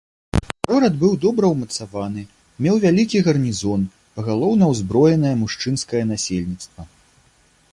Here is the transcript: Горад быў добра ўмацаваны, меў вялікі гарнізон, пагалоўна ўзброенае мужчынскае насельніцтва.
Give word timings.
Горад 0.69 0.93
быў 1.01 1.11
добра 1.25 1.45
ўмацаваны, 1.55 2.23
меў 2.67 2.79
вялікі 2.85 3.21
гарнізон, 3.27 3.81
пагалоўна 4.21 4.71
ўзброенае 4.73 5.35
мужчынскае 5.43 6.03
насельніцтва. 6.15 6.81